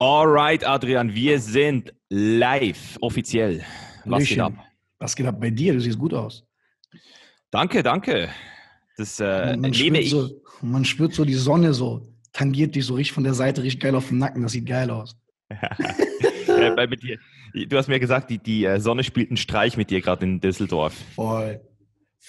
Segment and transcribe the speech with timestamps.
[0.00, 3.64] Alright, Adrian, wir sind live, offiziell.
[4.04, 4.52] Was geht ab?
[5.00, 5.72] Was geht ab bei dir?
[5.72, 6.44] Du siehst gut aus.
[7.50, 8.28] Danke, danke.
[8.96, 10.10] Das äh, man, nehme ich.
[10.10, 13.80] So, man spürt so die Sonne so, tangiert dich so richtig von der Seite richtig
[13.80, 14.42] geil auf dem Nacken.
[14.42, 15.16] Das sieht geil aus.
[15.50, 17.18] ja, bei, mit dir,
[17.54, 20.40] du hast mir gesagt, die, die äh, Sonne spielt einen Streich mit dir gerade in
[20.40, 20.94] Düsseldorf.
[21.16, 21.60] Voll.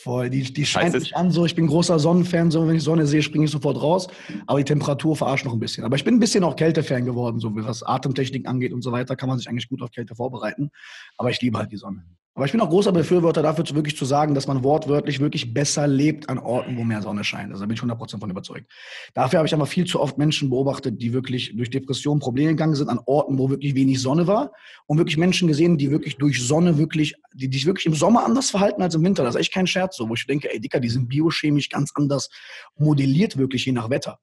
[0.04, 0.30] Voll.
[0.30, 1.46] Die, die scheint mich an so.
[1.46, 2.52] Ich bin großer Sonnenfan.
[2.52, 4.08] So, wenn ich Sonne sehe, springe ich sofort raus.
[4.48, 5.84] Aber die Temperatur verarscht noch ein bisschen.
[5.84, 7.40] Aber ich bin ein bisschen auch Kältefan geworden.
[7.40, 10.72] So was Atemtechnik angeht und so weiter, kann man sich eigentlich gut auf Kälte vorbereiten.
[11.18, 12.06] Aber ich liebe halt die Sonne.
[12.36, 15.88] Aber ich bin auch großer Befürworter dafür, wirklich zu sagen, dass man wortwörtlich wirklich besser
[15.88, 17.52] lebt an Orten, wo mehr Sonne scheint.
[17.52, 18.72] Also da bin ich 100% von überzeugt.
[19.14, 22.76] Dafür habe ich aber viel zu oft Menschen beobachtet, die wirklich durch Depressionen Probleme gegangen
[22.76, 24.54] sind an Orten, wo wirklich wenig Sonne war.
[24.86, 28.52] Und wirklich Menschen gesehen, die wirklich durch Sonne wirklich, die sich wirklich im Sommer anders
[28.52, 29.24] verhalten als im Winter.
[29.24, 31.92] Das ist echt kein Scherz so, wo ich denke, ey Dicker, die sind biochemisch ganz
[31.96, 32.30] anders
[32.78, 34.20] modelliert wirklich je nach Wetter.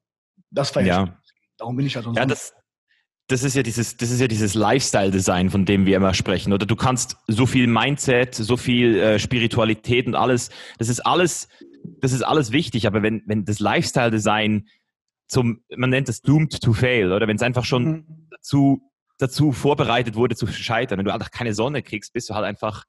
[0.49, 1.17] Das feiere ja.
[1.57, 2.53] Darum bin ich halt so Ja, das,
[3.27, 6.53] das ist ja dieses, das ist ja dieses Lifestyle-Design, von dem wir immer sprechen.
[6.53, 11.49] Oder du kannst so viel Mindset, so viel äh, Spiritualität und alles, das ist alles,
[11.99, 12.87] das ist alles wichtig.
[12.87, 14.67] Aber wenn, wenn das Lifestyle-Design
[15.27, 18.27] zum, man nennt es doomed to fail, oder wenn es einfach schon mhm.
[18.31, 18.81] dazu,
[19.17, 22.85] dazu vorbereitet wurde zu scheitern, wenn du einfach keine Sonne kriegst, bist du halt einfach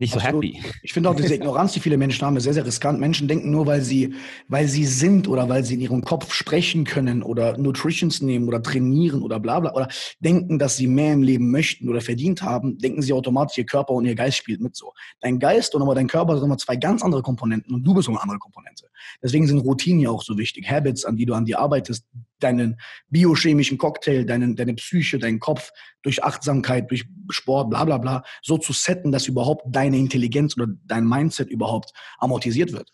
[0.00, 0.44] nicht so Absolut.
[0.44, 0.62] happy.
[0.82, 3.00] Ich finde auch diese Ignoranz, die viele Menschen haben, ist sehr, sehr riskant.
[3.00, 4.14] Menschen denken nur, weil sie,
[4.46, 8.62] weil sie sind oder weil sie in ihrem Kopf sprechen können oder Nutritions nehmen oder
[8.62, 9.88] trainieren oder bla bla oder
[10.20, 13.92] denken, dass sie mehr im Leben möchten oder verdient haben, denken sie automatisch, ihr Körper
[13.94, 14.92] und ihr Geist spielt mit so.
[15.20, 18.08] Dein Geist und aber dein Körper sind immer zwei ganz andere Komponenten und du bist
[18.08, 18.86] eine andere Komponente.
[19.20, 20.70] Deswegen sind Routinen ja auch so wichtig.
[20.70, 22.04] Habits, an die du an dir arbeitest,
[22.40, 25.70] deinen biochemischen Cocktail, deinen, deine Psyche, deinen Kopf
[26.02, 30.68] durch Achtsamkeit, durch Sport, bla bla bla, so zu setten, dass überhaupt deine Intelligenz oder
[30.86, 32.90] dein Mindset überhaupt amortisiert wird.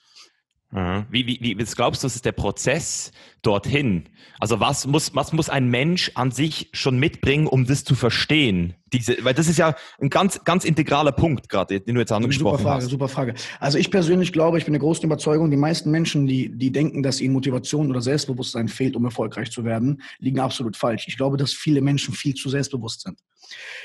[0.75, 1.07] Mhm.
[1.09, 4.09] Wie, wie, wie was glaubst du, ist der Prozess dorthin?
[4.41, 8.75] Also was muss, was muss ein Mensch an sich schon mitbringen, um das zu verstehen?
[8.95, 12.59] Diese, weil das ist ja ein ganz, ganz integraler Punkt gerade, den du jetzt angesprochen
[12.59, 12.91] super Frage, hast.
[12.91, 13.35] Super Frage.
[13.61, 17.03] Also ich persönlich glaube, ich bin der großen Überzeugung, die meisten Menschen, die, die denken,
[17.03, 21.07] dass ihnen Motivation oder Selbstbewusstsein fehlt, um erfolgreich zu werden, liegen absolut falsch.
[21.09, 23.19] Ich glaube, dass viele Menschen viel zu selbstbewusst sind.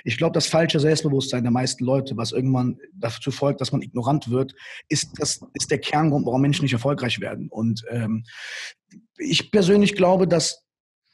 [0.03, 4.29] Ich glaube, das falsche Selbstbewusstsein der meisten Leute, was irgendwann dazu folgt, dass man ignorant
[4.29, 4.53] wird,
[4.87, 7.49] ist, das, ist der Kerngrund, warum Menschen nicht erfolgreich werden.
[7.49, 8.23] Und ähm,
[9.17, 10.63] ich persönlich glaube, dass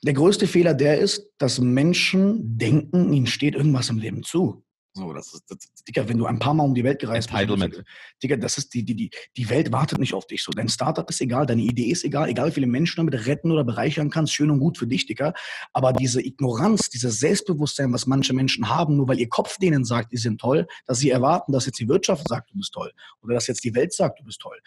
[0.04, 4.65] der größte Fehler der ist, dass Menschen denken, ihnen steht irgendwas im Leben zu.
[4.98, 7.84] So, das ist, das, Digga, wenn du ein paar Mal um die Welt gereist bist,
[8.24, 10.42] Digga, das ist die, die, die, die Welt wartet nicht auf dich.
[10.42, 13.52] So, dein Startup ist egal, deine Idee ist egal, egal wie viele Menschen damit retten
[13.52, 15.34] oder bereichern kannst, schön und gut für dich, Digga.
[15.74, 20.14] Aber diese Ignoranz, dieses Selbstbewusstsein, was manche Menschen haben, nur weil ihr Kopf denen sagt,
[20.14, 22.94] die sind toll, dass sie erwarten, dass jetzt die Wirtschaft sagt, du bist toll.
[23.22, 24.60] Oder dass jetzt die Welt sagt, du bist toll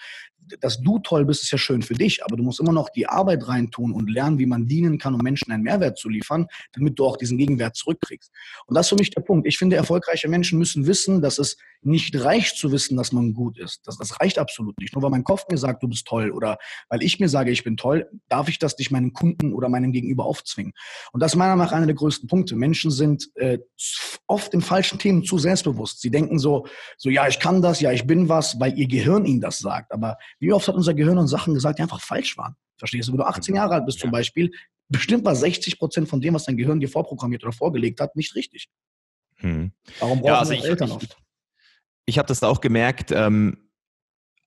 [0.61, 3.07] dass du toll bist, ist ja schön für dich, aber du musst immer noch die
[3.07, 6.99] Arbeit reintun und lernen, wie man dienen kann, um Menschen einen Mehrwert zu liefern, damit
[6.99, 8.31] du auch diesen Gegenwert zurückkriegst.
[8.67, 9.47] Und das ist für mich der Punkt.
[9.47, 9.77] Ich finde,
[10.19, 13.87] erfolgreiche Menschen müssen wissen, dass es nicht reicht zu wissen, dass man gut ist.
[13.87, 14.95] Das, das reicht absolut nicht.
[14.95, 16.59] Nur weil mein Kopf mir sagt, du bist toll oder
[16.89, 19.93] weil ich mir sage, ich bin toll, darf ich das nicht meinen Kunden oder meinem
[19.93, 20.73] Gegenüber aufzwingen.
[21.13, 22.57] Und das ist meiner Meinung nach einer der größten Punkte.
[22.57, 23.59] Menschen sind äh,
[24.27, 26.01] oft in falschen Themen zu selbstbewusst.
[26.01, 29.25] Sie denken so, so, ja, ich kann das, ja, ich bin was, weil ihr Gehirn
[29.25, 29.93] ihnen das sagt.
[29.93, 32.57] Aber wie oft hat unser Gehirn uns Sachen gesagt, die einfach falsch waren?
[32.77, 33.13] Verstehst du?
[33.13, 34.51] Wenn du 18 Jahre alt bist zum Beispiel,
[34.89, 38.35] bestimmt war 60 Prozent von dem, was dein Gehirn dir vorprogrammiert oder vorgelegt hat, nicht
[38.35, 38.69] richtig.
[39.39, 39.73] Hm.
[40.01, 41.17] Warum brauchen ja, also ich, Eltern oft?
[42.07, 43.69] ich habe das auch gemerkt, ähm,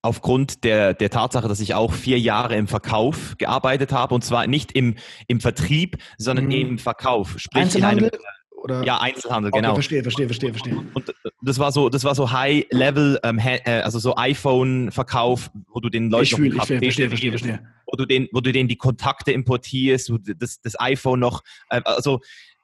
[0.02, 4.48] aufgrund der, der Tatsache, dass ich auch vier Jahre im Verkauf gearbeitet habe und zwar
[4.48, 4.96] nicht im,
[5.28, 6.52] im Vertrieb, sondern mhm.
[6.52, 7.36] im Verkauf.
[7.38, 8.08] Sprich Einzelhandel?
[8.08, 8.22] In einem,
[8.64, 8.84] oder?
[8.84, 9.74] Ja, Einzelhandel, genau.
[9.74, 10.78] verstehe, verstehe, verstehe, verstehe.
[10.94, 15.90] Und das war so, das war so High-Level, ähm, äh, also so iPhone-Verkauf, wo du
[15.90, 17.68] den Leuten ich fühl, ich verstehe, verstehe, verstehe.
[17.86, 21.82] Wo du den, wo du denen die Kontakte importierst, wo das, das iPhone noch, äh,
[21.86, 22.22] also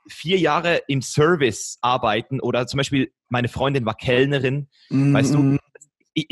[0.09, 5.39] vier Jahre im Service arbeiten oder zum Beispiel meine Freundin war Kellnerin, mm weißt du,
[5.39, 5.59] mhm.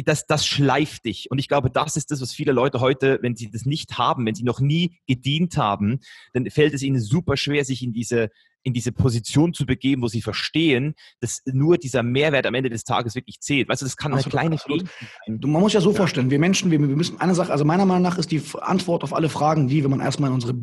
[0.05, 1.29] das, das schleift dich.
[1.31, 4.25] Und ich glaube, das ist das, was viele Leute heute, wenn sie das nicht haben,
[4.25, 5.99] wenn sie noch nie gedient haben,
[6.33, 8.29] dann fällt es ihnen super schwer, sich in diese
[8.65, 12.83] in diese Position zu begeben, wo sie verstehen, dass nur dieser Mehrwert am Ende des
[12.83, 13.69] Tages wirklich zählt.
[13.69, 14.87] Weißt du, das kann absolut, eine kleine absolut.
[15.27, 15.39] sein.
[15.51, 15.97] Man muss ja so ja.
[15.97, 19.03] vorstellen, wir Menschen, wir, wir, müssen eine Sache, also meiner Meinung nach ist die Antwort
[19.03, 20.55] auf alle Fragen die, wenn man erstmal in unsere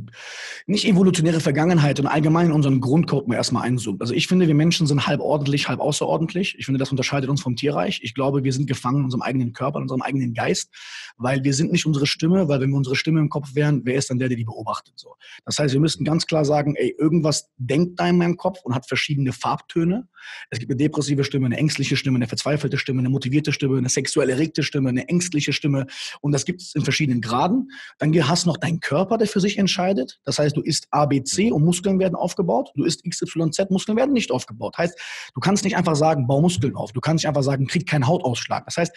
[0.66, 4.00] nicht evolutionäre Vergangenheit und allgemein in unseren Grundcode mal erstmal einzoomt.
[4.00, 6.56] Also ich finde, wir Menschen sind halb ordentlich, halb außerordentlich.
[6.58, 8.00] Ich finde, das unterscheidet uns vom Tierreich.
[8.02, 10.72] Ich glaube, wir sind gefangen in unserem eigenen Körper, in unserem eigenen Geist,
[11.18, 13.94] weil wir sind nicht unsere Stimme, weil wenn wir unsere Stimme im Kopf wären, wer
[13.94, 14.94] ist dann der, der die beobachtet?
[14.96, 15.14] So.
[15.44, 18.74] Das heißt, wir müssten ganz klar sagen, ey, irgendwas denkt da in meinem Kopf und
[18.74, 20.08] hat verschiedene Farbtöne.
[20.50, 23.88] Es gibt eine depressive Stimme, eine ängstliche Stimme, eine verzweifelte Stimme, eine motivierte Stimme, eine
[23.88, 25.86] sexuell erregte Stimme, eine ängstliche Stimme.
[26.20, 27.70] Und das gibt es in verschiedenen Graden.
[27.98, 30.20] Dann hast du noch deinen Körper, der für sich entscheidet.
[30.24, 32.70] Das heißt, du isst A, B, C und Muskeln werden aufgebaut.
[32.76, 34.76] Du isst X, Y, Z, Muskeln werden nicht aufgebaut.
[34.78, 34.98] Heißt,
[35.34, 36.92] du kannst nicht einfach sagen, bau Muskeln auf.
[36.92, 38.64] Du kannst nicht einfach sagen, krieg keinen Hautausschlag.
[38.66, 38.92] Das heißt,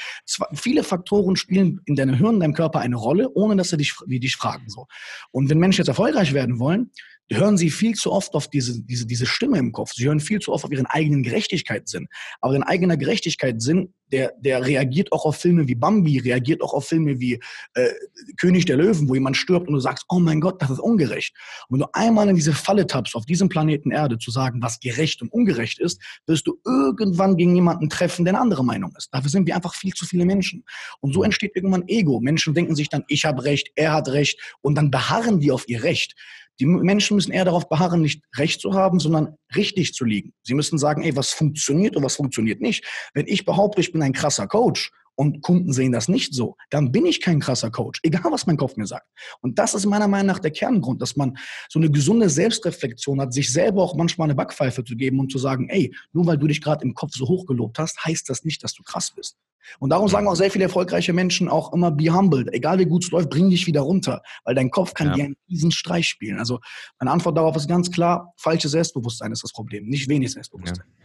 [0.54, 3.96] viele Faktoren spielen in deinem Hirn, in deinem Körper eine Rolle, ohne dass sie dich,
[4.06, 4.70] wie dich fragen.
[4.70, 4.88] So.
[5.32, 6.92] Und wenn Menschen jetzt erfolgreich werden wollen,
[7.32, 9.94] hören sie viel zu oft auf diese, diese, diese Stimme im Kopf.
[9.94, 12.08] Sie hören viel zu oft auf ihren eigenen Gerechtigkeitssinn.
[12.42, 16.88] Aber dein eigener Gerechtigkeitssinn, der, der reagiert auch auf Filme wie Bambi, reagiert auch auf
[16.88, 17.40] Filme wie
[17.74, 17.90] äh,
[18.38, 21.36] König der Löwen, wo jemand stirbt und du sagst, oh mein Gott, das ist ungerecht.
[21.68, 24.80] Und wenn du einmal in diese Falle tappst, auf diesem Planeten Erde zu sagen, was
[24.80, 29.10] gerecht und ungerecht ist, wirst du irgendwann gegen jemanden treffen, der eine andere Meinung ist.
[29.12, 30.64] Dafür sind wir einfach viel zu viele Menschen.
[31.00, 32.20] Und so entsteht irgendwann Ego.
[32.20, 35.68] Menschen denken sich dann, ich habe Recht, er hat Recht und dann beharren die auf
[35.68, 36.16] ihr Recht.
[36.60, 40.34] Die Menschen müssen eher darauf beharren, nicht recht zu haben, sondern richtig zu liegen.
[40.44, 42.86] Sie müssen sagen, ey, was funktioniert und was funktioniert nicht.
[43.14, 46.92] Wenn ich behaupte, ich bin ein krasser Coach und Kunden sehen das nicht so, dann
[46.92, 49.08] bin ich kein krasser Coach, egal was mein Kopf mir sagt.
[49.42, 51.38] Und das ist meiner Meinung nach der Kerngrund, dass man
[51.70, 55.38] so eine gesunde Selbstreflexion hat, sich selber auch manchmal eine Backpfeife zu geben und zu
[55.38, 58.44] sagen, ey, nur weil du dich gerade im Kopf so hoch gelobt hast, heißt das
[58.44, 59.38] nicht, dass du krass bist.
[59.80, 62.46] Und darum sagen auch sehr viele erfolgreiche Menschen auch immer, be humble.
[62.52, 64.22] Egal wie gut es läuft, bring dich wieder runter.
[64.44, 65.14] Weil dein Kopf kann ja.
[65.16, 66.38] dir einen riesen Streich spielen.
[66.38, 66.60] Also
[67.00, 70.86] meine Antwort darauf ist ganz klar, falsches Selbstbewusstsein ist das Problem, nicht wenig Selbstbewusstsein.
[71.00, 71.05] Ja.